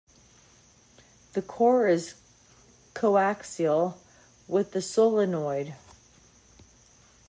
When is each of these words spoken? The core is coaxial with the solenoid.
The 1.33 1.43
core 1.43 1.87
is 1.87 2.15
coaxial 2.95 3.97
with 4.47 4.71
the 4.71 4.81
solenoid. 4.81 5.75